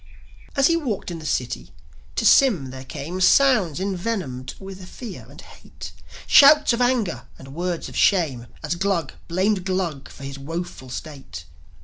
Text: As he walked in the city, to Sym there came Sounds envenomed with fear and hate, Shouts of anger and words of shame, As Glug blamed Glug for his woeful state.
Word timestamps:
As 0.55 0.65
he 0.65 0.75
walked 0.75 1.11
in 1.11 1.19
the 1.19 1.27
city, 1.27 1.69
to 2.15 2.25
Sym 2.25 2.71
there 2.71 2.85
came 2.85 3.21
Sounds 3.21 3.79
envenomed 3.79 4.55
with 4.59 4.83
fear 4.89 5.27
and 5.29 5.39
hate, 5.39 5.91
Shouts 6.25 6.73
of 6.73 6.81
anger 6.81 7.27
and 7.37 7.53
words 7.53 7.87
of 7.87 7.95
shame, 7.95 8.47
As 8.63 8.73
Glug 8.73 9.13
blamed 9.27 9.63
Glug 9.63 10.09
for 10.09 10.23
his 10.23 10.39
woeful 10.39 10.89
state. 10.89 11.45